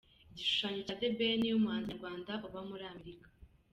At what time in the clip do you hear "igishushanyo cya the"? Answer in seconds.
0.31-1.09